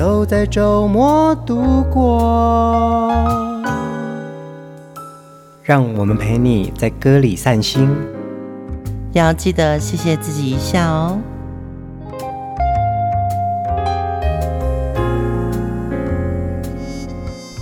[0.00, 3.12] 都在周末度过，
[5.62, 7.86] 让我们陪你在歌里散心，
[9.12, 11.18] 要记得谢谢自己一下哦。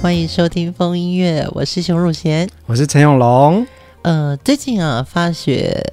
[0.01, 3.67] 欢迎收听风音乐，我是熊汝贤，我是陈永龙。
[4.03, 5.85] 呃，最近啊，发觉。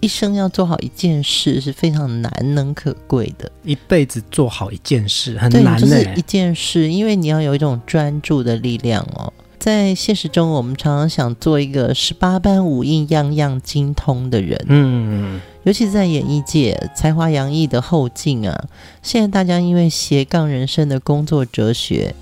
[0.00, 5.80] 一生要做好一件事是非常难能可贵的，一辈子做好一件事很难呢。
[5.80, 9.32] 就是一件事，因为你要有一种专注的力量哦。
[9.58, 18.68] 在现实中，我们常常想做一个十八般武艺样样精通的人，嗯，尤其是在演艺界才华洋溢的后进啊。
[19.02, 22.14] 现在大家因为斜杠人生的工作哲学。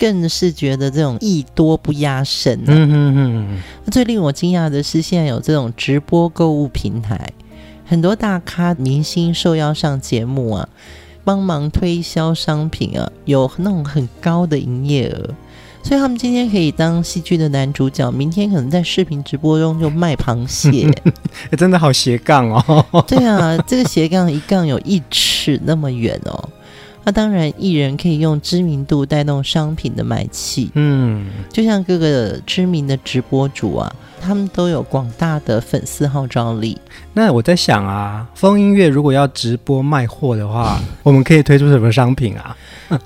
[0.00, 2.68] 更是觉得这种艺多不压身啊。
[2.68, 3.62] 嗯嗯嗯。
[3.84, 7.30] 那最令我惊讶的是，现在有这种直播购物平台，
[7.84, 10.66] 很多大咖明星受邀上节目啊，
[11.22, 15.34] 帮忙推销商品啊，有那种很高的营业额。
[15.82, 20.90] 所以他们今天可以当戏剧的男主角，明天可能在视频直播中就卖螃蟹。
[21.56, 23.04] 真的好斜杠哦。
[23.06, 26.48] 对啊，这个斜杠一杠有一尺那么远哦。
[27.02, 36.78] 那当然，艺人可以用知名度带动商品的买气，嗯，就像各个知名的直播主啊，他们都有广大的粉丝号召力。
[37.14, 42.56] 那我在想啊，风音乐如果要直播卖货的话， 我们可以推出什么商品啊？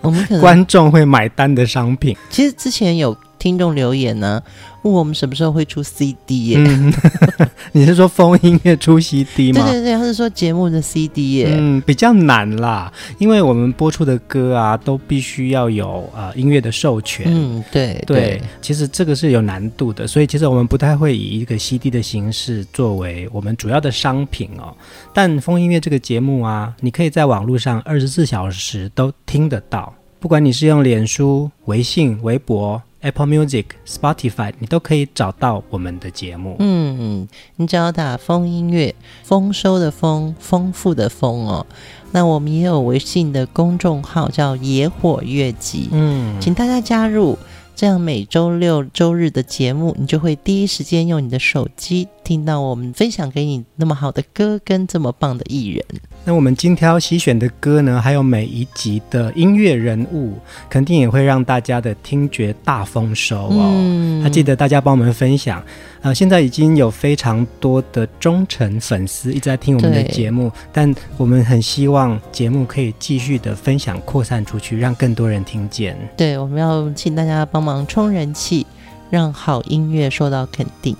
[0.00, 2.16] 我们可能观众会买单的商品。
[2.30, 4.72] 其实之前有听众留言呢、啊。
[4.84, 6.58] 问我们什么时候会出 CD 耶？
[6.58, 6.92] 嗯、
[7.72, 9.62] 你是说风音乐出 CD 吗？
[9.62, 11.48] 对对对，他是说节目的 CD 耶。
[11.58, 17.24] 嗯，比较难啦，因为我们播出的歌啊，都必须要有呃音乐的授权。
[17.26, 24.76] 嗯，对对，对，其实这个是有难度的，所以其实我们不太会以一个 CD 的形式作为我们主要的商品哦。
[25.12, 32.82] 但风音乐这个节目啊，你可以在网络上二十四小时都听得到，不管你是用脸书、微信、微博。
[33.04, 36.56] Apple Music、Spotify，你都可以找到我们的节目。
[36.58, 41.66] 嗯，你只要打“风音乐”，丰收的丰，丰富的丰哦。
[42.12, 45.90] 那我们也有微信的公众号，叫“野火乐集”。
[45.92, 47.38] 嗯，请大家加入。
[47.76, 55.84] 这样每周六周日的节目，你就会第一时间用你的手机听到我们分享给你那么好的歌跟这么棒的艺人。
[56.26, 60.38] 那我们精挑细选的歌呢，还有每一集的音乐人物，
[60.70, 63.72] 肯定也会让大家的听觉大丰收哦。
[63.74, 65.62] 嗯，还记得大家帮我们分享。
[66.00, 75.96] 呃，现在已经有非常多的忠诚粉丝一直在听我们的节目，但我们很希望节目可以继续的分享扩散出去，让更多人听见。
[76.16, 78.66] 对，我们要请大家帮忙冲人气，
[79.10, 80.96] 让好音乐受到肯定。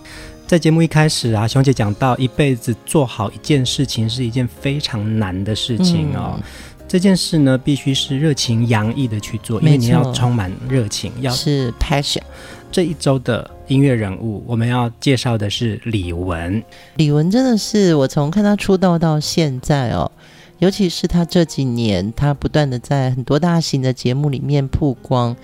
[0.47, 6.35] 在节目一开始啊，熊姐讲到，一辈子做好一件事情是一件非常难的事情哦。
[6.37, 6.43] 嗯、
[6.87, 12.21] 这件事呢，必须是热情洋溢的去做，因为你要充满热情，要是 passion。
[12.71, 16.63] 这一周的音乐人物，我们要介绍的是李玟。
[16.97, 20.11] 李玟真的是我从看她出道到现在哦，
[20.59, 25.35] 尤其是她这几年，她不断的在很多大型的节目里面曝光，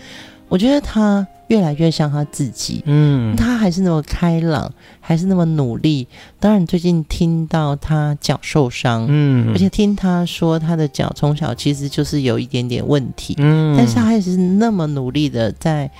[0.51, 2.83] 我觉得他越来越像他自己。
[2.85, 6.07] 嗯，他还是那么开朗，还是那么努力。
[6.39, 15.91] 当然，最近听到他脚受伤，嗯，而且听他说他的脚从小其实就是有一点点问题，嗯，但是他还是那么努力的在。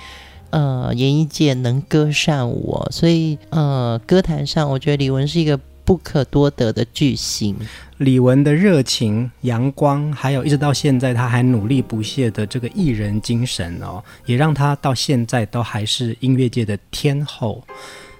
[0.53, 5.57] 呃，演艺界能歌善舞，哦，所以呃，歌坛上我觉得李玟是一个
[5.91, 7.53] 不可多得的巨星。
[7.97, 17.61] 李玟的热情、阳光，还有一直到现在他还努力不懈的这个艺人精神哦，也让他到现在都还是音乐界的天后。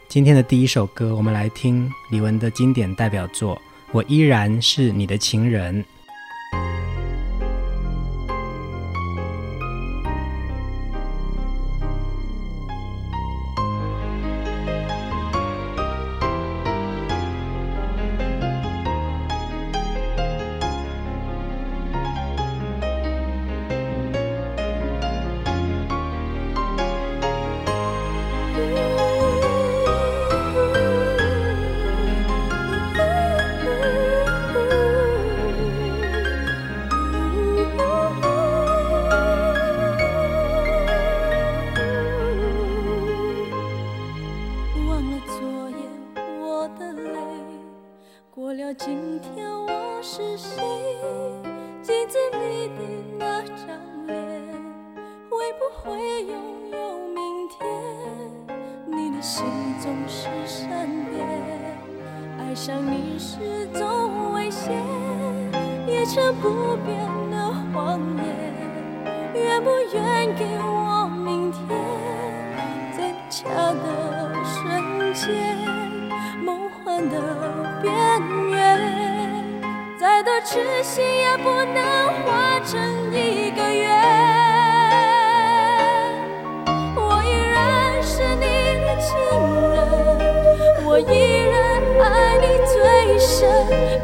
[0.10, 3.56] 今天的第一首歌，我们来听李玟的经典代表作
[3.94, 5.82] 《我依然是你的情人》。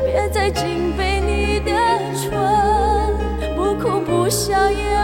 [0.06, 1.72] 别再紧闭你的
[2.16, 2.32] 唇，
[3.56, 4.97] 不哭不笑也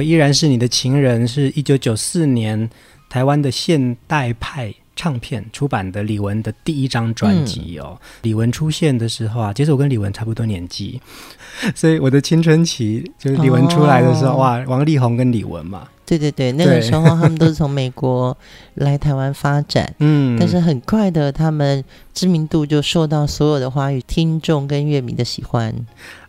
[0.00, 2.70] 我依然是你的情人，是一九九四年
[3.10, 4.74] 台湾的现代派。
[4.96, 11.00] 唱片出版的李玟的第一张专辑哦，嗯、李玟出现的时候啊，其实我跟李玟差不多年纪，
[11.74, 15.88] 所以我的青春期就是李玟出来的时候，哦、哇，王力宏跟李玟嘛，
[16.18, 18.36] 对对对，那个时候他们都是从美国
[18.74, 25.72] 来台湾发展， 嗯，但是很快的，他们知名度就受到所有的华语听众跟乐迷的喜欢。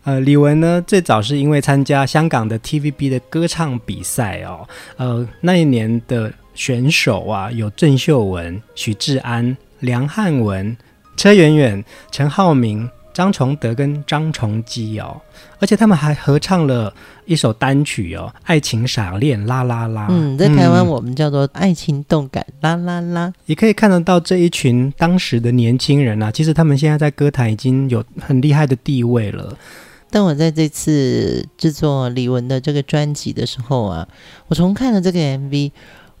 [0.04, 6.32] 呃，李玟呢，最早是因为参加香港的 TVB 的歌唱比赛哦，呃，那一年的。
[6.54, 10.76] 选手啊，有郑秀文、许志安、梁汉文、
[11.16, 15.20] 车圆圆、陈浩民、张崇德跟张崇基哦，
[15.58, 16.92] 而且他们还合唱了
[17.26, 20.02] 一首单曲哦，《爱情傻恋啦啦啦》。
[20.10, 23.28] 嗯，在台湾我们叫做《爱情动感啦啦啦》。
[23.46, 29.56] 也可以看得到这一群当时的年轻人啊，其实他们现在在歌坛已经有很厉害的地位了。
[30.10, 34.06] 但我在这次制作李玟的这个专辑的时候啊，
[34.48, 35.70] 我重看了这个 MV。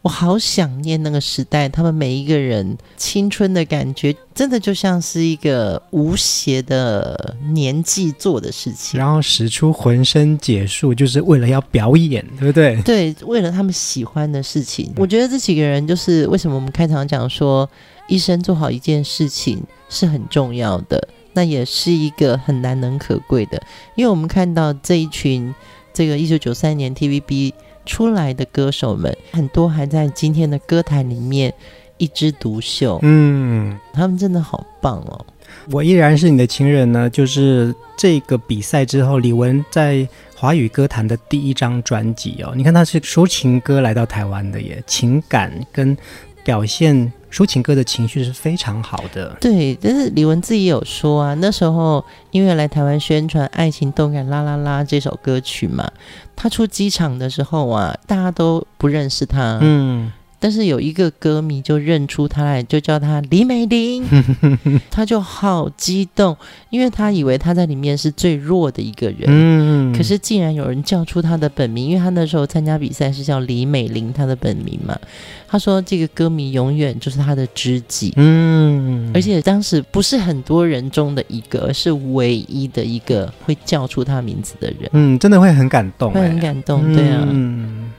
[0.02, 12.82] 我好想念那个时代，他们每一个人青春的感觉，真的就像是一个无邪的年纪做的事情，然后使出浑身解数，就是为了要表演，对不对？
[12.82, 14.92] 对，为了他们喜欢的事情。
[14.96, 17.68] 我觉得这几个人就是为什么我们开场讲说，
[18.08, 23.62] 一生做好一件事情是很重要的，那也是一个很难能可贵的，
[23.94, 25.54] 因为我们看到这一群，
[25.94, 27.52] 这个一九九三年 TVB。
[27.84, 31.52] 出来的歌手们很多还在今天的歌坛里面
[31.98, 32.98] 一枝独秀。
[33.02, 35.26] 嗯，他们真的好棒哦。
[35.70, 42.52] 我依然是你的情人呢，就是这个比赛之后，李玟在华语歌坛的第一张专辑哦。
[42.56, 45.96] 你看，他是抒情歌来到台湾的耶，情感跟
[46.44, 49.36] 表现抒情歌的情绪是非常好的。
[49.40, 55.90] 对，但是李玟自己有说啊，那时候因为来台湾宣传《爱情动感啦啦啦》这首歌曲嘛，
[56.34, 59.58] 他出机场的时候啊，大家都不认识他。
[59.62, 60.12] 嗯。
[60.42, 64.02] 但是有一个歌迷就认出他来，就叫他李美玲，
[64.90, 66.36] 他就好激动，
[66.68, 69.20] 因为他以为他在里面是最弱的一个人。
[69.28, 74.98] 嗯，可是竟然有人叫出他的本名，因为他那时候参加比赛是叫李美玲，他的本名嘛。
[75.46, 78.12] 他说这个歌迷永远就是他的知己。
[78.16, 84.90] 嗯，而且当时不是很多人中的一个，而是唯一的一个会叫出他名字的人。
[84.92, 87.24] 嗯，真的会很感动，会很感动，对啊。
[87.30, 87.91] 嗯。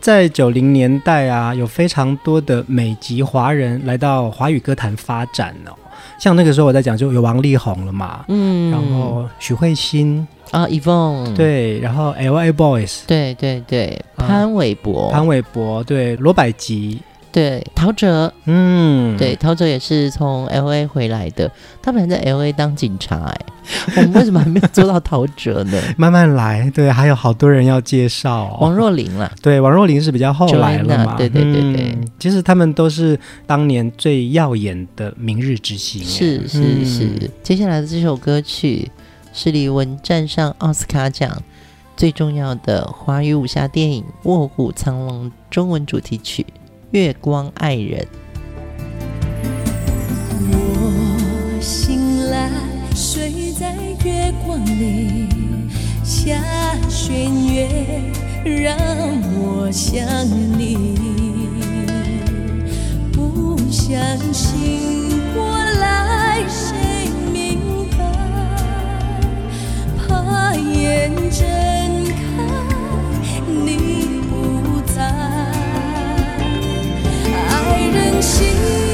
[0.00, 5.72] 在九零年代啊，有非常多的美籍华人来到华语歌坛发展哦。
[6.18, 12.50] 像那个时候我在讲，就有王力宏了嘛，嗯，然后许慧欣啊，Yvonne，对，然后 L.A.
[12.50, 17.00] Boys，对对对，潘玮柏，潘玮柏，对，罗百吉。
[17.32, 21.50] 对，陶喆，嗯，对，陶喆也是从 L A 回来的。
[21.80, 23.46] 他本来在 L A 当警察，哎，
[23.96, 25.80] 我们为什么还没有做到陶喆呢？
[25.96, 28.58] 慢慢来，对，还有好多人要介绍、哦。
[28.60, 31.14] 王若琳了， 对，王若琳是比较后来了嘛？
[31.16, 36.02] 对对对对、嗯，其实他们都是当年最耀眼的明日之星。
[36.02, 38.90] 是是是、嗯，接下来的这首歌曲
[39.32, 41.30] 是李玟站上奥斯卡奖
[41.96, 46.44] 最重要的华语武侠电影《卧虎藏龙》中文主题曲。
[46.92, 48.04] 月光爱人，
[50.50, 52.50] 我醒来
[52.96, 55.28] 睡在月光里，
[56.02, 56.34] 下
[56.88, 57.68] 弦月
[58.44, 58.76] 让
[59.38, 60.04] 我想
[60.58, 60.98] 你，
[63.12, 63.96] 不相
[64.34, 67.98] 信过来谁明白，
[69.96, 71.46] 怕眼睁
[72.04, 73.99] 开。
[78.20, 78.89] 心。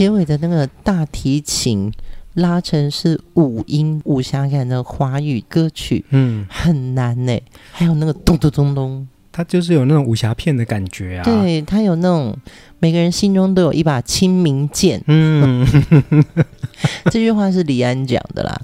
[0.00, 1.92] 结尾的那个大提琴
[2.32, 7.38] 拉成是五音五侠感的华语歌曲，嗯，很难呢。
[7.70, 9.06] 还有那个咚咚咚咚。
[9.32, 12.36] 它就是有那种武侠片的感觉啊，对，它有那种
[12.80, 15.00] 每个人心中都有一把清明剑。
[15.06, 15.66] 嗯，
[17.06, 18.60] 这句话是李安讲的啦。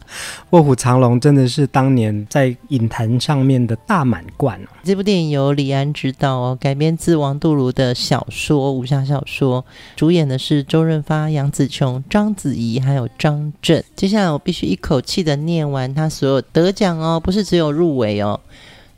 [0.51, 4.61] 卧虎藏龙真的是当年在影坛上面的大满贯。
[4.83, 13.85] 这部电影由李安执导哦，改编自王杜如的小说武侠小说，主演的是周润发、杨紫琼、章子怡还有张震。
[13.95, 18.41] 接下来我必须一口气的念完他所有得奖哦，不是只有入围哦。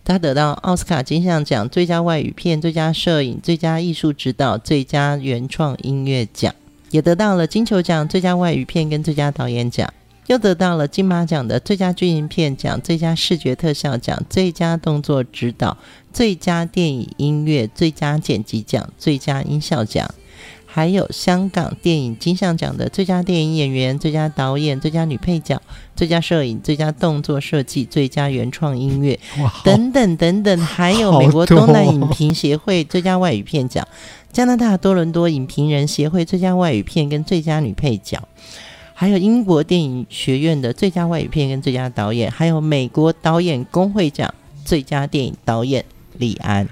[0.08, 6.54] 他得到奥斯卡金像奖最佳外语片、最佳摄影、最佳艺术指导、最佳原创音乐奖，
[6.90, 9.92] 也得到了金球奖最佳外语片跟最佳导演奖，
[10.26, 15.76] 又得到了金马奖的最佳剧情片奖、最佳视觉特效奖、最佳动作指导、
[16.10, 20.10] 最佳电影音乐、最佳剪辑奖、最佳音效奖。
[20.78, 25.60] 还有香港电影金像奖的最佳电影演员、最佳导演、最佳女配角、
[25.96, 29.18] 最佳摄影、最佳动作设计、最佳原创音乐
[29.64, 33.84] 等等等等，还有美国东南影评协会最佳外语片奖、
[34.30, 38.16] 加拿大多伦多影评人协会最佳外语片跟最佳女配角，
[38.94, 44.32] 还有英国电影学院的最佳外语片跟最佳导演，还有美国导演工会奖
[44.64, 45.84] 最佳电影导演
[46.18, 46.68] 李安。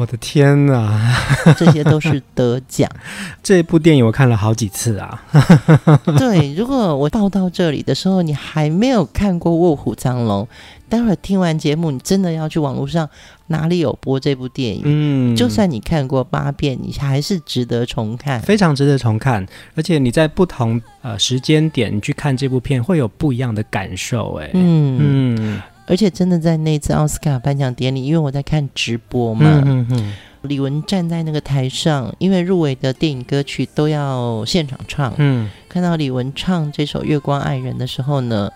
[0.00, 1.14] 我的天哪，
[1.58, 2.88] 这些都是得奖。
[3.44, 5.22] 这部电影我看了好几次啊。
[6.16, 10.42] 对，如果我报到这里的时候，你还没有看过《卧虎藏龙》，
[10.88, 13.06] 待会儿听完节目，你真的要去网络上
[13.48, 14.82] 哪里有播这部电影？
[14.86, 19.46] 嗯，就算你看过八遍，你还是值得重看，非常值得重看。
[19.74, 24.40] 而且你在不同呃时间点你去看这部片，会有不一样的感受。
[24.40, 25.62] 哎，嗯嗯。
[25.86, 38.50] 而且真的在那次奥斯卡颁奖典礼，因为我在看直播嘛，嗯嗯，李玟站在那个台上，因为入围的电影歌曲都要现场唱，嗯，看到李玟唱这首《月光爱人》的时候呢，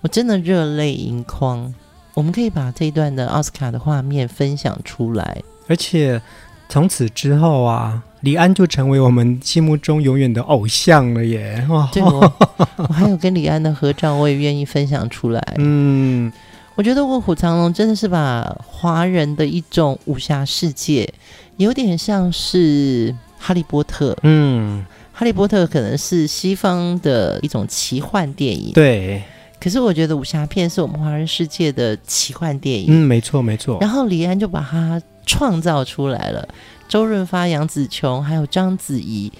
[0.00, 1.74] 我真的热泪盈眶。
[2.14, 6.20] 我们可以把这一段的奥斯卡的画面分享出来，而且
[6.68, 11.64] 从此之后啊，李安就成为我们心目中永远的偶像了耶！
[11.68, 12.32] 哇，对我，
[12.78, 16.32] 我还有跟李安的合照，我也愿意分享出来，嗯。
[16.78, 21.12] 我觉得《卧虎藏龙》真的是把华人的一种武侠世界，
[21.56, 24.12] 有点像是《哈利波特》。
[24.22, 24.86] 嗯，
[25.18, 28.72] 《哈利波特》可能是西方的一种奇幻电影。
[28.74, 29.20] 对。
[29.58, 32.86] 可是我觉得武侠片是我们华人世界的奇幻电影。
[32.90, 33.78] 嗯，没错，没错。
[33.80, 36.48] 然后李安就把它创造出来了。
[36.88, 39.32] 周润发、杨紫琼还有章子怡，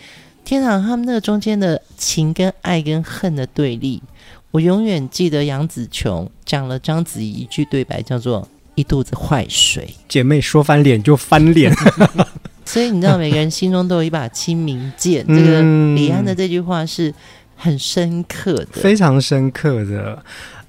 [0.44, 4.02] 天哪，他们那个中间的情跟爱跟恨的对立。
[4.50, 9.88] 我永远记得杨紫琼讲了章子怡一句对白，叫做“一肚子坏水”。
[10.08, 11.72] 姐妹说翻脸就翻脸，
[12.64, 15.24] 所以你知道每个人心中都有一把清明剑。
[15.28, 15.60] 这个
[15.94, 17.12] 李安的这句话是
[17.56, 20.22] 很深刻的，非常深刻的。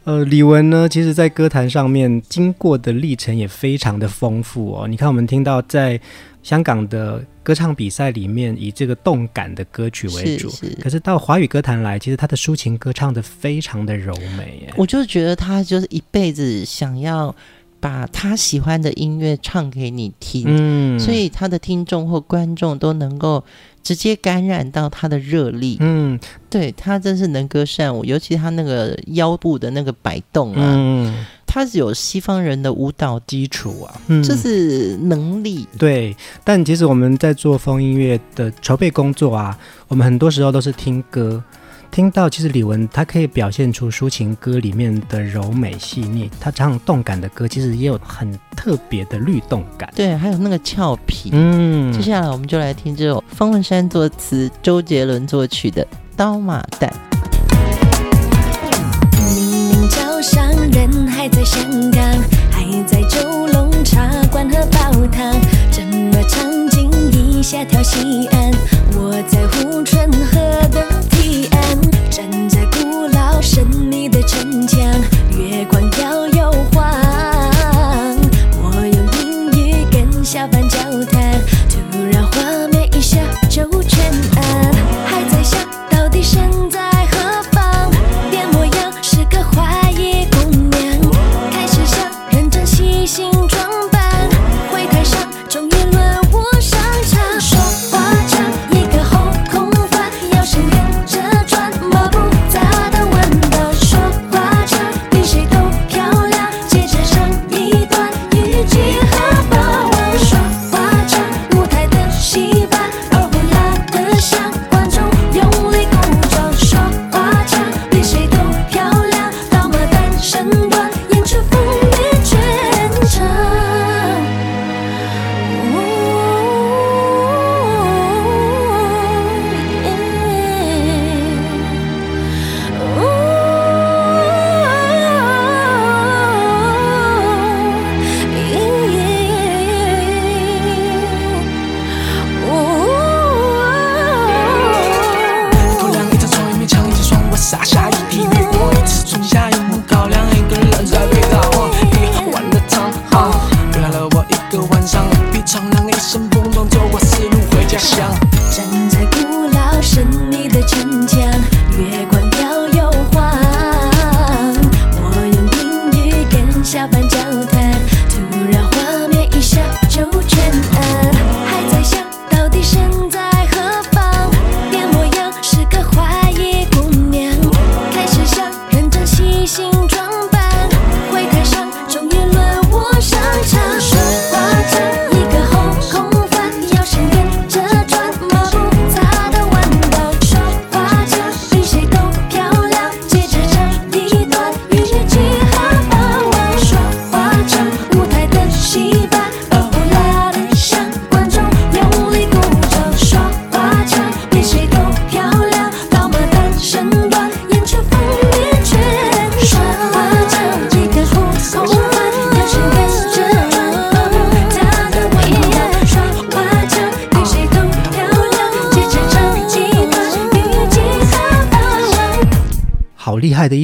[0.03, 4.87] 呃，李玟呢，其实在歌坛上面经过的历程也非常的丰富哦。
[4.87, 5.99] 你看，我们听到在
[6.41, 10.49] 香港的歌唱比赛里面，以这个动感的歌曲为主。
[10.49, 10.75] 是是。
[10.81, 14.73] 可是到华语歌坛来，其实他的抒情歌唱的非常的柔美耶。
[14.75, 17.33] 我就觉得他就是一辈子想要
[17.79, 23.43] 把他喜欢的音乐唱给你听，嗯，所以他的听众或观众都能够
[23.81, 25.77] 直接感染到他的热力。
[25.79, 30.75] 嗯，对，他真是能歌善舞，尤其他那个腰部的那个摆动啊。
[30.75, 35.67] 嗯他是有西方人的舞蹈基础啊，嗯，这是能力。
[35.79, 39.57] 对，但其实我们在做风音乐的筹备工作啊，
[39.87, 41.43] 我们很多时候都是听歌，
[41.89, 49.91] 听到其实李玟她可以表现出抒情歌里面的柔美细腻，她唱动感的歌其实也有很特别的律动感。
[49.95, 51.31] 对，还有那个俏皮。
[51.33, 55.83] 嗯，接下来我们就来听这首方文山作词、周杰伦作曲的
[56.15, 56.87] 《刀马旦》。
[61.19, 62.01] 还在香港，
[62.49, 65.35] 还在九龙茶馆喝煲汤，
[65.69, 68.53] 怎么场景一下跳西安？
[68.95, 71.77] 我在护城河的堤岸，
[72.09, 74.79] 站在古老神秘的城墙，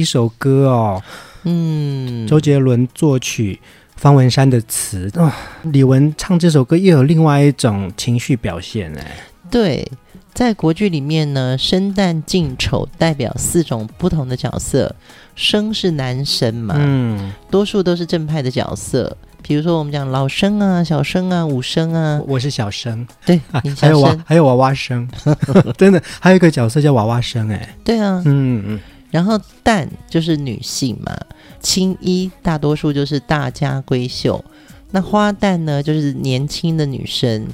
[0.06, 1.02] 首歌哦！
[1.42, 3.60] 嗯，周杰伦作曲，
[3.96, 5.32] 方文山的词啊、哦，
[5.70, 9.16] 李玟唱这首歌又有另外一种情绪表现哎。
[9.50, 9.86] 对，
[10.32, 14.94] 在国剧里面呢，生旦净丑代表四种不同的角色，
[15.36, 25.08] 生是男生嘛，嗯，多数都是正派的角色，比如说我们讲老生啊、小生啊、武生啊，我是小生，对，你小还有娃，还有娃娃生，
[25.78, 28.80] 真的还有一个角色叫娃娃生哎，对啊，嗯嗯，
[29.16, 31.16] 然后旦就是女性嘛，
[31.58, 34.44] 青衣大多数就是大家闺秀，
[34.90, 37.46] 那花旦呢就是年轻的女生，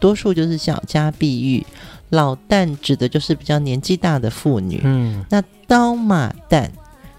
[0.00, 1.66] 多数就是小家碧玉，
[2.08, 6.70] 老旦指的就是比较年纪大的妇女，嗯，那刀马旦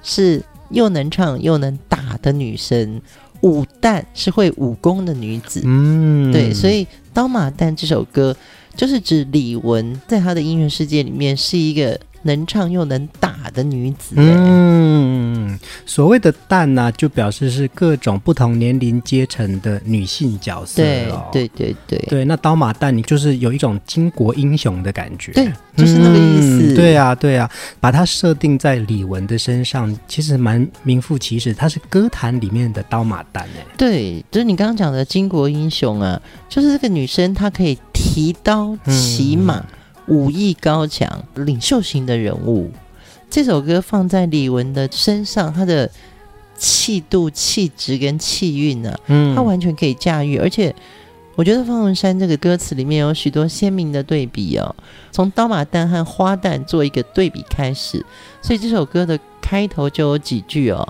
[0.02, 3.00] 是又能唱又能打的女生，
[3.42, 6.84] 武旦是会武功的女子，嗯，对，所以
[7.14, 8.36] 《刀马旦》这首歌
[8.76, 14.16] 就是指李玟在她的音乐世界里面是一个能唱又能打的女子。
[14.18, 21.30] 嗯，所谓的旦呢、啊，就表示是各种不同年龄阶层的女性角色、哦。
[21.32, 25.32] 对对对对对，那刀马旦你就是有一种巾帼英雄的感觉。
[25.34, 26.74] 对，就是那个意思。
[26.74, 33.66] 嗯、对啊，对啊，把它设定在李玟的身上，其实蛮名副其实，她是歌坛里面的刀马旦哎。
[33.78, 39.58] 对，就是你刚刚讲的巾帼英雄啊，就是这个女生她可以提刀骑马。
[39.58, 39.66] 嗯
[40.12, 42.70] 武艺高强、领袖型的人物，
[43.30, 45.90] 这首歌放在李玟的身上，她的
[46.58, 50.38] 气度、气质跟气韵呢，嗯，她完全可以驾驭。
[50.38, 50.76] 而且，
[51.36, 54.76] 我觉得方文山这个歌词里面有许多鲜明的对比哦，
[55.14, 58.06] 从刀马旦和花旦做一个对比开始，
[58.42, 60.86] 所以这首歌的开头就有几句哦：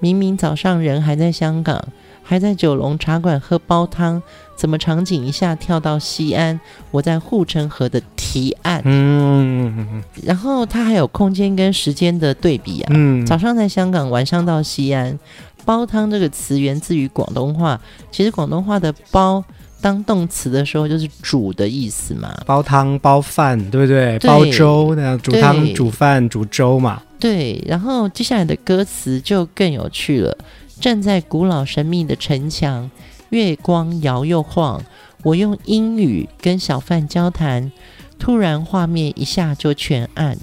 [0.00, 1.86] 明明早上人还在香港，
[2.22, 4.22] 还在九龙茶馆喝煲汤。
[4.56, 6.58] 怎么场景一下跳到西安？
[6.90, 8.80] 我在护城河的堤岸。
[8.84, 12.90] 嗯，然后它还有空间跟时间的对比啊。
[12.94, 15.18] 嗯，早上在香港，晚上到西安。
[15.64, 19.44] 煲汤这个词源自于广东话，其实广东话的煲
[19.80, 22.32] 当动词的时候就是煮的意思嘛。
[22.46, 24.18] 煲汤、煲饭，对不对？
[24.18, 27.02] 对，煲粥那样，煮汤、煮饭、煮粥嘛。
[27.18, 30.36] 对，然后接下来的歌词就更有趣了。
[30.80, 32.90] 站在古老神秘的城墙。
[33.30, 34.82] 月光摇又晃，
[35.22, 37.72] 我用英语跟小贩交谈，
[38.18, 40.38] 突然画面一下就全暗。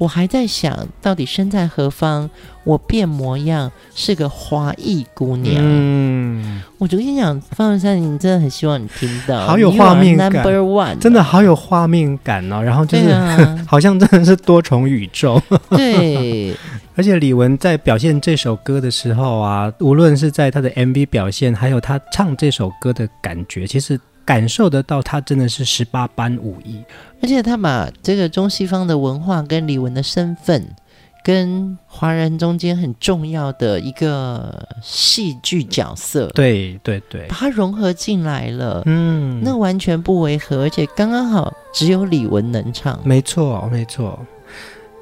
[0.00, 2.30] 我还在想到底身在何方，
[2.64, 5.56] 我变模样是个华裔姑娘。
[5.58, 12.62] 嗯，我就跟你讲，方文山，你真的很希望你听到，好有画面感，Number One，真的好有画面感哦。
[12.62, 15.38] 然后就是，啊、好像真的是多重宇宙。
[15.68, 16.56] 对。
[16.96, 23.98] 而且李玟在表现这首歌的时候啊，无论是在她的 MV 表现，还有她唱这首歌的感觉，其实
[24.30, 26.80] 感受得到他真的是十八般武艺。
[27.20, 30.64] 而且他把这个中西方的文化跟李玟的身份，
[31.24, 38.84] 跟华人中间很重要的一个戏剧角色，对对对，把它融合进来了。
[38.86, 43.00] 嗯，那完全不违和，而且刚刚好只有李玟能唱。
[43.02, 44.16] 没错，没错。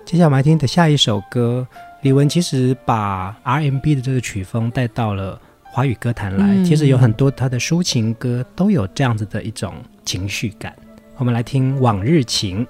[0.07, 1.67] 接下来我们来听的下一首歌。
[2.01, 5.39] 李玟其实把 R&B 的这个曲风带到了
[5.79, 10.77] 华语歌坛来，嗯、其实有很多他的抒情歌都有这样子的一种情绪感。
[11.19, 12.67] 我们来听《往日情》。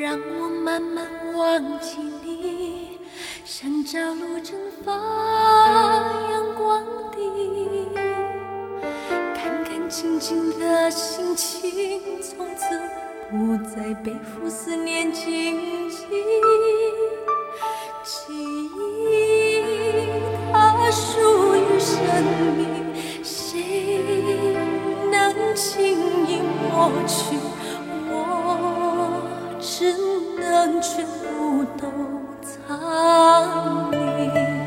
[0.00, 2.92] 让我慢慢忘记你，
[3.44, 7.20] 像朝露蒸发阳光地，
[9.34, 12.64] 干干净净的心情，从此
[13.30, 16.06] 不再背负思念荆棘。
[18.02, 19.47] 记忆，它
[20.90, 21.96] 属于生
[22.56, 22.66] 命，
[23.22, 23.36] 谁？
[25.54, 25.98] 轻
[26.28, 27.36] 易抹去，
[28.08, 28.12] 我
[29.60, 29.92] 只
[30.38, 31.82] 能全部都
[32.40, 34.57] 藏匿，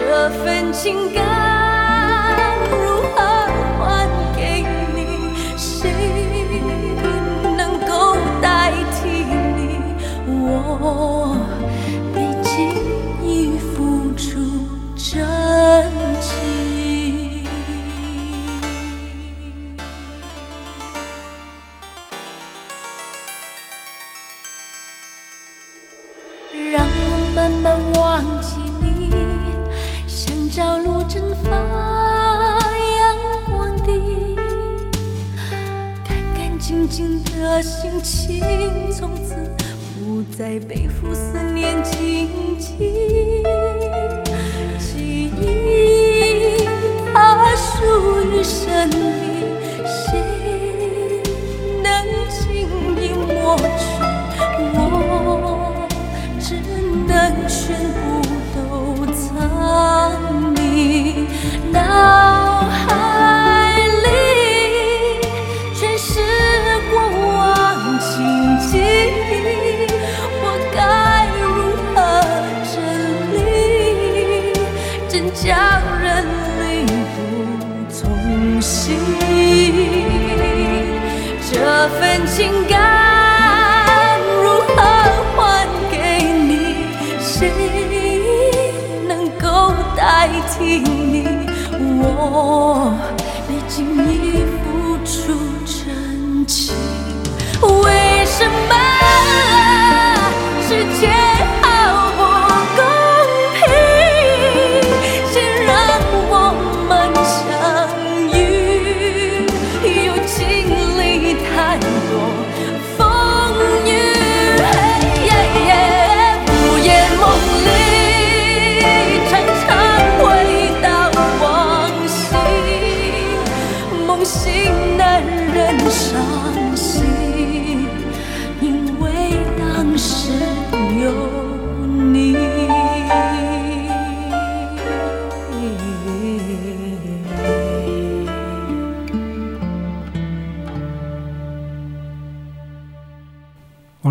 [0.00, 1.49] 这份情感。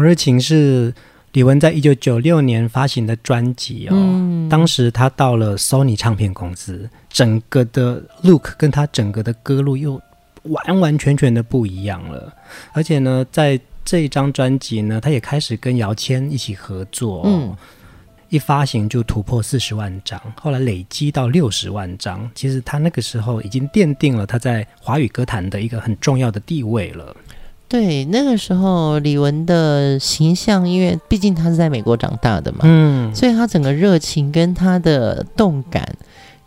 [0.10, 0.94] 日情》是
[1.34, 3.92] 李玟在一九九六年发行的专辑哦。
[3.94, 10.02] 嗯、当时他到了 Sony 唱片公司，整个的 look 跟他整个的歌路又
[10.44, 12.34] 完完全全的不一样了。
[12.74, 17.56] 而且呢，在这一张专辑呢，他也开始跟姚谦一起合作、哦，嗯、
[18.30, 22.30] 一发行就突破四十万张，后来累积到六十万张。
[22.34, 27.16] 其实他那个时候已经奠定了他在华语歌坛的一个很重要的地位了。
[27.70, 35.88] 对，那个时候李玟的形象，因为毕竟她是在美国长大的嘛，嗯，所以她整个热情跟她的动感，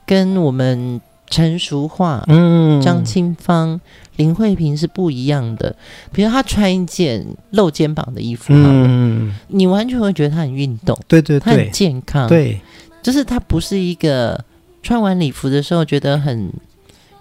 [0.04, 3.80] 跟我们陈淑樺、嗯，张清芳、
[4.16, 5.76] 林慧萍是不一样的。
[6.10, 12.60] 比如她穿一件露肩膀的衣服，嗯，你完全会觉得她很运动，对对对，他很健康，对，
[13.00, 14.44] 就是她不是一个
[14.82, 16.52] 穿完礼服的时候觉得很。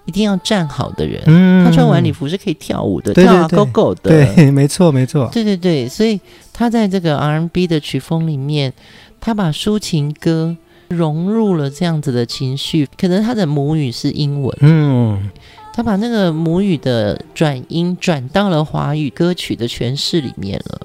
[0.06, 6.20] 一定要站好的人，嗯、他穿晚礼服是可以跳舞的，对对对，跳啊勾勾的，对， 没错没错，对对对，所以
[6.52, 8.74] 他在这个 R&B 的曲风里面，
[9.20, 15.30] 他把抒情歌融入了这样子的情绪，可能他的母语是英文，嗯，
[15.74, 20.82] 他把那个母语的转音转到了华语歌曲的诠释里面了。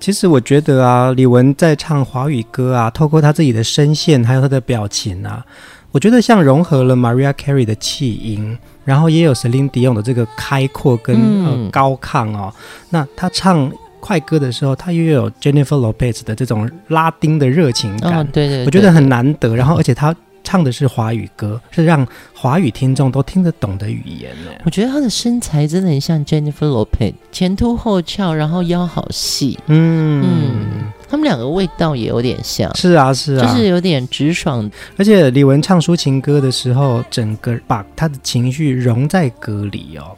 [0.00, 5.44] 其实我觉得啊，李玟在唱华语歌啊，透过他自己的声线还有他的表情啊。
[5.90, 12.52] 我觉得像融合了 Mariah Carey 的气音，然后也有 Celine Dion 的这个开阔跟、嗯呃、高亢哦。
[12.90, 19.56] 那他唱快歌的时候，他又有 Jennifer Lopez 的这种拉丁的热情感，哦、对，对对，我觉得很难得。
[19.56, 24.50] 然后而且他唱的是华语歌，是让华语听众都听得懂的语言呢。
[24.64, 29.58] 我觉得她的身材真的很像 Jennifer Lopez，前凸后翘，然后腰好细。
[29.66, 30.22] 嗯。
[30.22, 34.70] 嗯他们两个味道也有点像，是啊，是啊，就是有点直爽。
[34.96, 40.16] 而且李玟唱抒情歌的时候，整个把他的情绪融在歌里哦。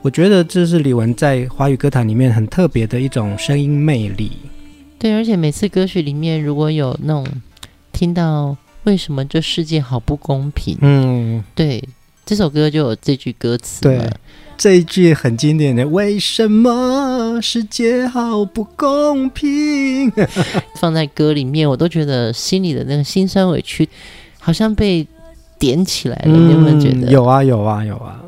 [0.00, 4.32] 我觉得这是李玟在华语歌坛里面很特别的一种声音魅力。
[4.98, 7.26] 对，而且每次歌曲里面如果有那种
[7.92, 10.76] 听到为什么这世界好不公平？
[10.80, 11.82] 嗯，对，
[12.24, 13.82] 这首歌就有这句歌词。
[13.82, 14.10] 对，
[14.56, 20.10] 这一句很经典的“为什么世界好不公平”，
[20.80, 23.88] 放在歌里面，我都觉得心里的那个心酸委屈，
[24.38, 25.06] 好像被
[25.58, 26.22] 点起来了。
[26.26, 27.10] 嗯、你有没有觉得？
[27.10, 28.20] 有啊，有啊，有啊。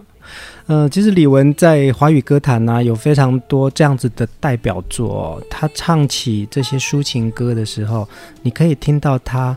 [0.67, 5.43] 嗯、呃，其实李玟在华语歌坛呢、啊，有非常多这样子的代表作、哦。
[5.51, 8.09] 他唱起这些抒情歌的时候，
[8.43, 9.55] 你可以听到他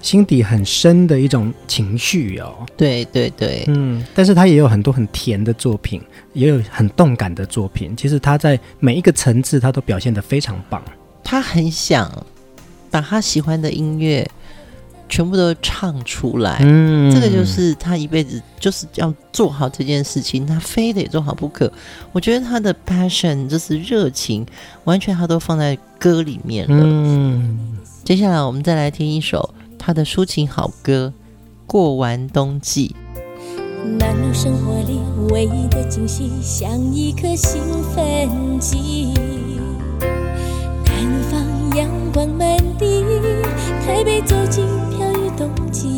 [0.00, 2.66] 心底很深的一种情绪哦。
[2.76, 6.00] 对对对，嗯，但是他也有很多很甜的作品，
[6.32, 7.94] 也有很动感的作品。
[7.96, 10.82] 其实他在每一个层次，他都表现得非常棒。
[11.22, 12.10] 他很想
[12.90, 14.28] 把他喜欢的音乐。
[15.12, 21.68] 全部都唱出来，嗯，这个就是他一辈子就是要做好这件事情，他非得做好不可。
[22.12, 24.46] 我觉得他的 passion 就是热情，
[24.84, 26.84] 完全他都放在歌里面了。
[26.86, 31.14] 嗯，接下来我们再来听一首他的抒情好歌
[31.66, 32.94] 《过完冬季》。
[33.98, 37.62] 忙碌生活里唯一的惊喜，像一颗兴
[37.94, 39.14] 奋剂。
[40.84, 41.42] 南方
[41.74, 43.02] 阳光满地，
[43.86, 45.30] 台北走进飘雨。
[45.34, 45.88] 冬季，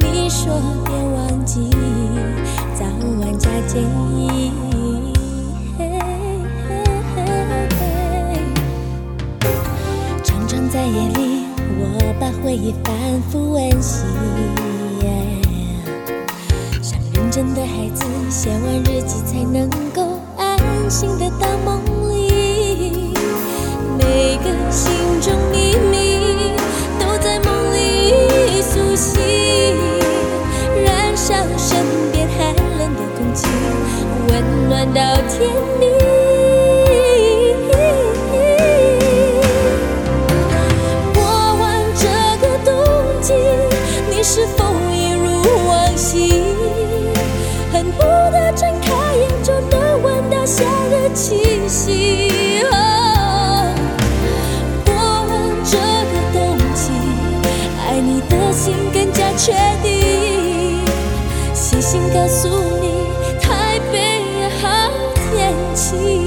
[0.00, 1.68] 你说别忘记
[2.74, 2.86] 早
[3.20, 4.67] 晚加件衣。
[12.20, 12.94] 把回忆反
[13.30, 14.04] 复温习，
[16.82, 20.58] 像认真的孩子，写完日记才能够安
[20.90, 23.14] 心的到梦里。
[23.96, 26.56] 每个心中秘密
[26.98, 29.20] 都在梦里苏醒。
[30.84, 33.46] 燃烧身边寒冷的空气，
[34.28, 36.17] 温暖到天明。
[59.48, 60.84] 确定，
[61.54, 62.48] 写信告诉
[62.82, 63.06] 你，
[63.40, 64.22] 台北
[64.60, 66.17] 好天气。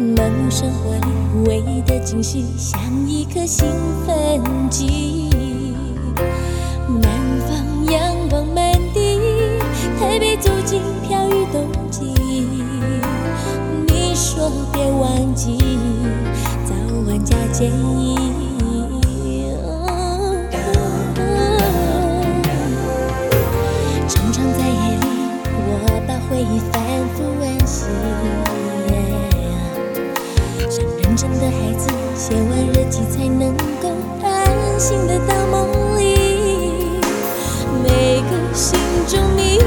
[0.00, 3.66] 忙碌生活里唯一的惊喜，像一颗兴
[4.06, 5.28] 奋剂。
[7.02, 7.10] 南
[7.48, 9.18] 方阳光满地，
[9.98, 12.14] 台北租金飘于冬季。
[13.88, 15.58] 你说别忘记，
[16.64, 16.74] 早
[17.08, 18.47] 晚加件衣。
[32.28, 33.88] 写完日记才能够
[34.22, 37.00] 安心的到梦里。
[37.82, 39.58] 每个心中你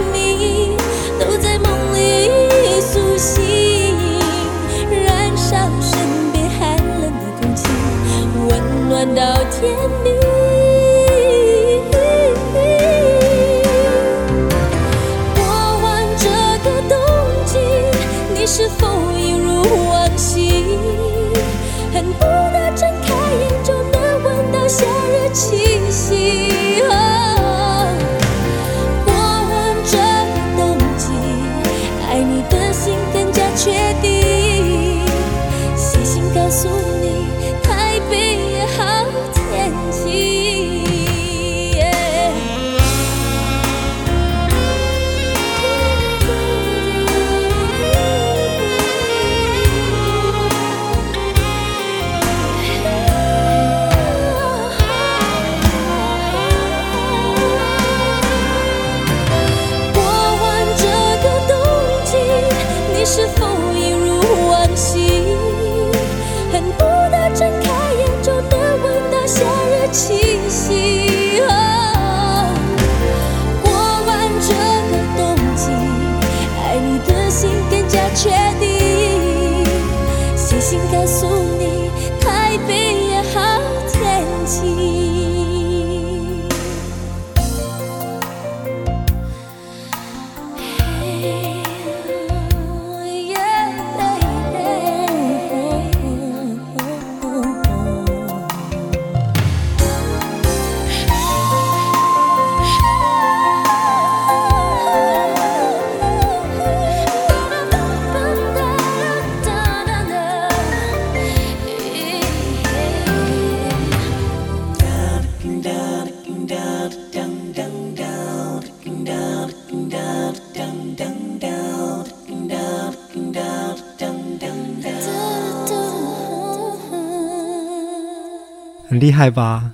[129.11, 129.69] 厉害吧？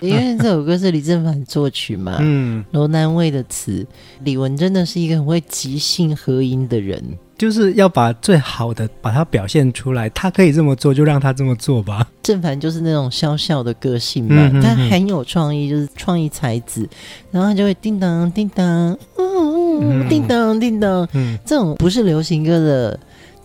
[0.00, 3.86] 因为这首歌是李正凡作曲嘛，嗯，罗南卫的词，
[4.24, 7.00] 李玟真的是一个很会即兴合音的人，
[7.38, 10.10] 就是要把最好的把它表现出来。
[10.10, 12.04] 他可以这么做，就让他这么做吧。
[12.24, 16.86] 正凡就是那种笑笑的个性嘛，嗯、他很有创意，就是创意才子，
[17.30, 22.98] 然后他就会叮当叮当，嗯，叮当叮当，嗯，这种不是流行歌的。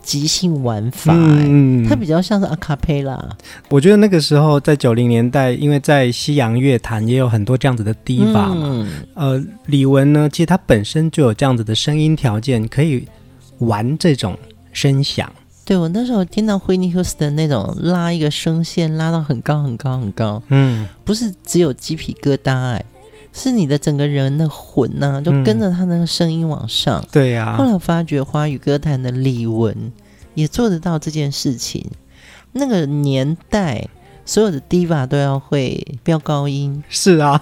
[0.08, 3.22] 即兴玩法，嗯，它比较像是阿卡贝拉。
[3.68, 8.56] 我觉得那个时候在九零年代，因为在西洋乐坛也有很多这样子的 diva 嘛。
[8.56, 13.06] 嗯、呃，李玟呢，其实她本身就有这样子的声音条件，可以
[13.58, 14.38] 玩这种
[14.72, 15.30] 声响。
[15.66, 22.86] 对，我那时候听到 Whitney Houston 的那种拉一个声线拉到很高很高很高，嗯，不是只有鸡皮疙瘩哎。
[23.38, 27.00] 是你的整个人的魂呐、啊，就跟着他那个声音往上。
[27.00, 27.58] 嗯、对呀、啊。
[27.58, 29.76] 后来我发觉华语歌坛的李玟
[30.34, 31.86] 也做得到这件事情。
[32.54, 33.88] 那个年代，
[34.26, 36.84] 所有的 diva 都要会飙高音。
[36.90, 37.40] 是啊，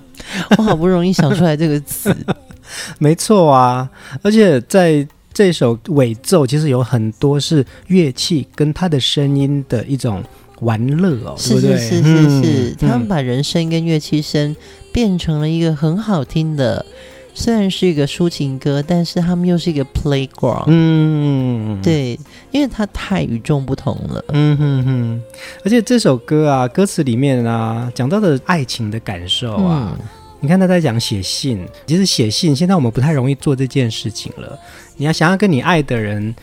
[0.58, 2.14] 我好不容易想出来这个词。
[3.00, 3.88] 没错啊，
[4.22, 10.22] 而且在这首尾奏，其实有很多是乐器跟他的声音的一种
[10.60, 14.56] 玩乐哦，是是是是是，嗯、他们把人声跟乐器声。
[14.92, 16.84] 变成了一个很好听的，
[17.32, 20.64] 虽然是一个抒情歌，但是他们又是一个 playground。
[20.66, 22.18] 嗯，对，
[22.50, 24.24] 因为它太与众不同了。
[24.30, 25.22] 嗯哼哼，
[25.64, 30.04] 而且这首歌啊，歌词里面啊，讲到的爱情的感受啊，嗯、
[30.40, 34.58] 你看他在讲写信，其实写信现在我们不太容易做这件事情了。
[34.96, 36.34] 你要想要跟你爱的人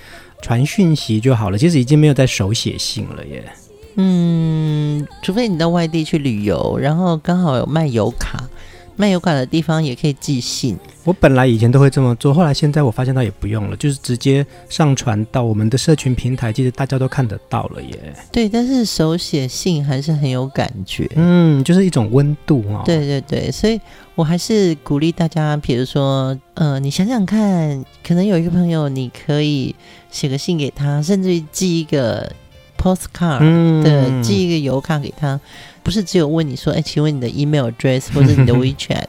[0.41, 3.43] 传讯息就好了，其实已经没有在手写信了耶。
[4.00, 8.43] 嗯，除非你到外地去旅游，然后刚好有卖油卡，
[8.95, 10.78] 卖油卡的地方也可以寄信。
[11.04, 18.14] 我本来以前都会这么做，后来现在我发现到也不用了，就是直接上传到我们的社群平台，其实大家都看得到了耶。
[18.32, 22.84] 对，但是手写信还是很有感觉，嗯，就是一种温度哦。
[22.86, 23.82] 对对对，所以
[24.14, 29.74] 我还是鼓励大家，比如说，呃，你想想看，可能有一个朋友，你可以
[30.12, 32.32] 写个信给他，甚至于寄一个。
[32.78, 35.39] Postcard 的寄一个邮卡给他，
[35.84, 39.05] 不是只有问你说，哎，请问你的 email address， 或者你的 WeChat，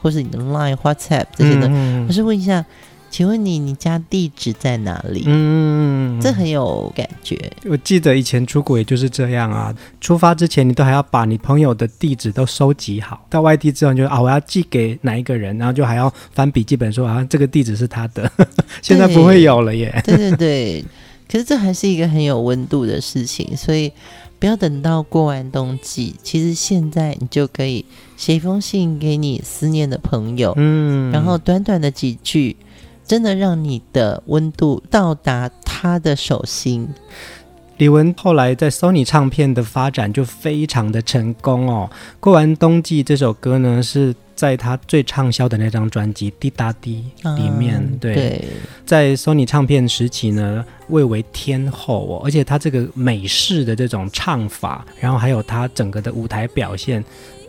[0.00, 1.68] 或是你的 Line、WhatsApp 这些的，
[2.08, 2.64] 而是问一下，
[3.10, 5.24] 请问你你家地址在哪里？
[5.26, 7.36] 嗯，这很有感觉。
[7.64, 18.30] 我记得以前出国也就是这样啊，出发之前你都还要把你朋友的地址都收集好，到外地之后你就啊，我要寄给哪一个人，然后就还要翻笔记本说啊，这个地址是他的。
[18.80, 20.00] 现在不会有了耶。
[20.04, 20.84] 对 对对。
[21.30, 23.92] 可是这还是一个很有温度的事情，所以
[24.40, 27.84] 不要等到过完冬季，其实现在你就可以
[28.16, 32.56] 写一封信给你思念的朋友，嗯，然后短短的几句，
[33.06, 36.88] 真的让你的温度到达他的手心。
[37.80, 41.88] 李玟后来在 Sony 唱片的发展就非常的成功哦。
[42.20, 47.02] 过完冬季这首歌呢，是在他最畅销的那张专辑《滴答滴》
[47.36, 47.76] 里面。
[47.78, 48.44] 嗯、对，对
[48.84, 52.22] 在 Sony 唱片时期呢，蔚为天后哦。
[52.22, 57.02] 而且他这个美式的这种唱法，然后还有他整个的舞台表现。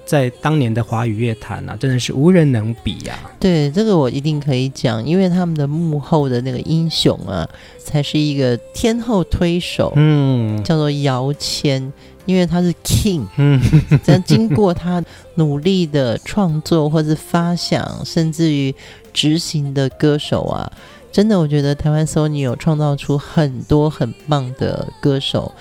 [0.06, 3.32] 在当年的华语乐坛啊，真的是无人能比呀、啊。
[3.40, 7.48] 对，这个我一定可以讲，因为他们的幕后的那个英雄啊，
[7.80, 11.92] 才是一个天后推手，嗯，叫做姚谦，
[12.26, 13.62] 因为他是 King，嗯，
[14.06, 15.04] 但经过他
[15.36, 18.76] 努力的创作或是发想，甚至于
[19.14, 20.72] 执行的歌手啊，
[21.12, 25.52] 真的，我觉得台湾 Sony 有创造出很多很棒的歌手。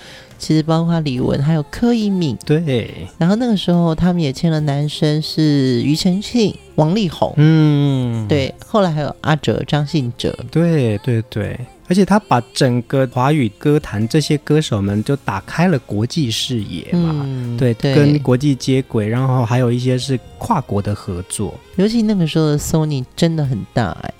[0.40, 3.06] 其实包括李玟，还有柯以敏，对。
[3.18, 8.52] 然后那个时候他们也签了男生是庾澄庆、王力宏，嗯，对。
[8.66, 11.60] 后来还有阿哲、张信哲，对对对。
[11.88, 21.52] 而且他把整个华语歌坛这些歌手们就打开了国际视野嘛，嗯、对，对跟国际接轨，然后还有一些是跨国的合作。
[21.76, 24.14] 尤其那个时候的 Sony 真的很大哎，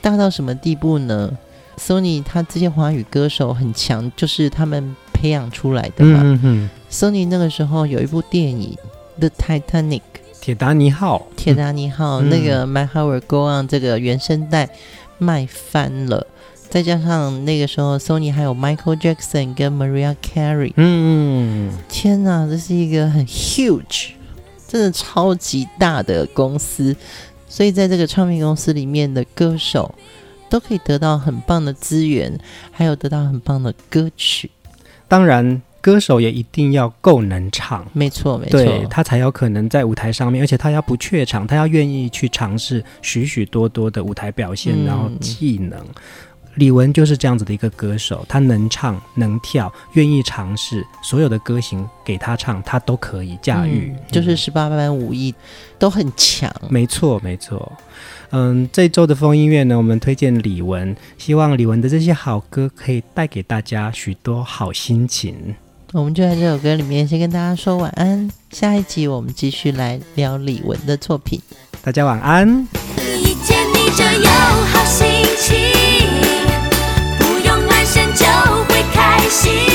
[0.00, 1.36] 大到什么地步呢
[1.80, 4.94] ？Sony 他这些华语歌手很强，就是他们。
[5.12, 6.20] 培养出来的嘛。
[6.22, 6.70] 嗯嗯。
[6.90, 8.74] Sony 那个时候有一部电影
[9.20, 10.00] 《The Titanic》
[10.40, 14.70] 铁达尼号，铁达尼号、嗯、那个《My Heart Will Go On》这个原声带
[15.18, 16.26] 卖翻了，
[16.70, 20.72] 再加上那个时候 Sony 还有 Michael Jackson 跟 Mariah Carey。
[20.76, 24.12] 嗯，天哪，这是一个很 huge，
[24.66, 26.96] 真的超级大的公司，
[27.46, 29.94] 所以在这个唱片公司里面的歌手
[30.50, 32.38] 都可以得到很棒的资源，
[32.70, 34.50] 还有得到很棒的歌曲。
[35.08, 35.62] 当然。
[35.82, 45.82] 歌手也一定要够能唱，没错，没错，对，他才有可能在舞台上面，而且他要不怯场，他要愿意去尝试许许多多的舞台表现，嗯、然后技能。
[46.56, 55.34] 李玟就是这样子的一个歌手，她能唱能跳，愿意尝试所有的歌型给她唱，她都可以驾驭，嗯、就是十八般武艺
[55.78, 56.52] 都很强。
[56.68, 57.72] 没错，没错。
[58.30, 65.54] 嗯，这周的风音乐呢，我们推荐李玟，希望李玟的这些好歌可以带给大家许多好心情。
[65.92, 71.40] 我们就在这首歌里面先跟大家说晚安，下一集我们继续来聊李玟的作品。
[71.82, 72.48] 大家晚安。
[72.98, 75.19] 遇见你就有好心
[79.30, 79.69] see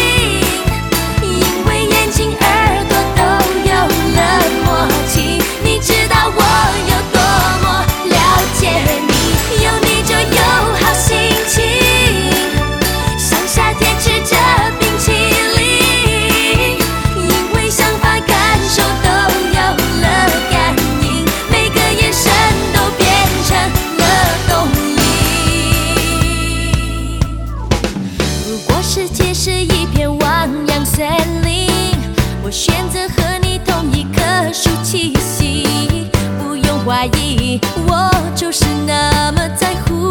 [32.46, 34.22] 我选择和你同一棵
[34.54, 36.12] 树栖息。
[36.38, 40.05] 不用怀疑我就是那么在乎。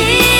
[0.00, 0.39] し